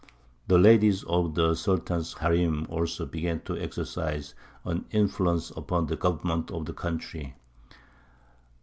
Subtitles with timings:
[0.47, 4.33] The ladies of the Sultan's harīm also began to exercise
[4.65, 7.35] an influence upon the government of the country.